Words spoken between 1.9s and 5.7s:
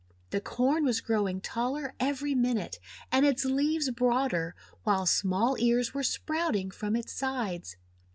every minute, and its leaves broader, while small